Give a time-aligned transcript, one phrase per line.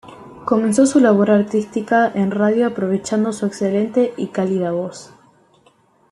[0.45, 5.13] Comenzó su labor artística en radio aprovechando su excelente y cálida voz.